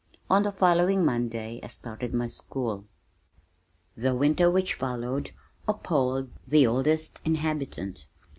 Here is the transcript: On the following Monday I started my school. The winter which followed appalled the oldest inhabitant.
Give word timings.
On 0.31 0.41
the 0.41 0.51
following 0.51 1.05
Monday 1.05 1.59
I 1.61 1.67
started 1.67 2.11
my 2.11 2.25
school. 2.27 2.87
The 3.95 4.15
winter 4.15 4.49
which 4.49 4.73
followed 4.73 5.29
appalled 5.67 6.31
the 6.47 6.65
oldest 6.65 7.21
inhabitant. 7.23 8.07